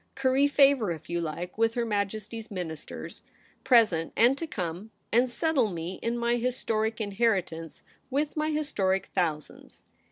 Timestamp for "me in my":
5.69-6.37